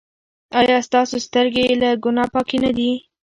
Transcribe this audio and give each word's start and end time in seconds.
ایا 0.59 0.77
ستاسو 0.87 1.15
سترګې 1.27 1.65
له 1.81 1.89
ګناه 2.03 2.29
پاکې 2.33 2.57
نه 2.63 2.71
دي؟ 2.77 2.91